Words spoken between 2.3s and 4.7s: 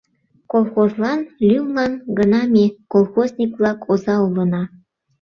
ме, колхозник-влак, оза улына.